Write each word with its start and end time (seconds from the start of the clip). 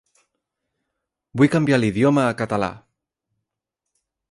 Vull 1.41 1.51
canviar 1.57 1.79
l'idioma 1.81 2.25
a 2.31 2.33
català. 2.41 2.73